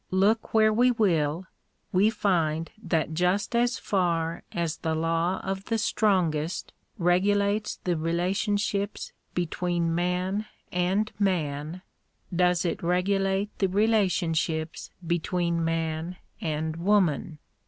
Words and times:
Look 0.09 0.51
where 0.51 0.73
we 0.73 0.89
will, 0.89 1.45
we 1.93 2.09
find 2.09 2.71
that 2.81 3.13
just 3.13 3.55
as 3.55 3.77
far 3.77 4.41
as 4.51 4.77
the 4.77 4.95
law 4.95 5.39
of 5.43 5.65
the 5.65 5.77
strongest 5.77 6.73
regulates 6.97 7.75
the 7.83 7.95
relationships 7.95 9.13
between 9.35 9.93
man 9.93 10.47
and 10.71 11.11
man, 11.19 11.83
does 12.35 12.65
it 12.65 12.81
regulate 12.81 13.55
the 13.59 13.67
relationships 13.67 14.89
between 15.05 15.63
man 15.63 16.15
and 16.41 16.77
woman. 16.77 17.37